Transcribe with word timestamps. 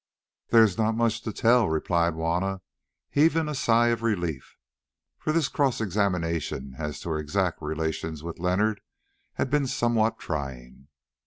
"There 0.49 0.63
is 0.63 0.79
not 0.79 0.95
much 0.97 1.21
to 1.21 1.31
tell," 1.31 1.69
replied 1.69 2.15
Juanna, 2.15 2.61
heaving 3.11 3.47
a 3.47 3.53
sigh 3.53 3.89
of 3.89 4.01
relief, 4.01 4.57
for 5.19 5.31
this 5.31 5.47
cross 5.47 5.79
examination 5.79 6.73
as 6.79 6.99
to 7.01 7.09
her 7.09 7.19
exact 7.19 7.61
relations 7.61 8.23
with 8.23 8.39
Leonard 8.39 8.81
had 9.33 9.51
been 9.51 9.67
somewhat 9.67 10.17
trying. 10.17 10.87